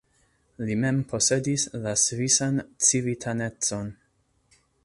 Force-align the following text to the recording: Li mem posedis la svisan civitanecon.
Li 0.69 0.77
mem 0.83 1.01
posedis 1.11 1.67
la 1.85 1.93
svisan 2.05 2.59
civitanecon. 2.89 3.93